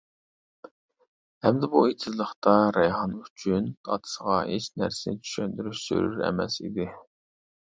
ئەمدى 1.49 1.69
بۇ 1.73 1.83
ئېتىزلىقتا 1.89 2.53
رەيھان 2.77 3.13
ئۈچۈن 3.19 3.67
ئاتىسىغا 3.91 4.41
ھېچ 4.49 4.71
نەرسىنى 4.83 5.21
چۈشەندۈرۈش 5.29 5.85
زۆرۈر 5.91 6.27
ئەمەس 6.31 6.59
ئىدى. 6.67 6.91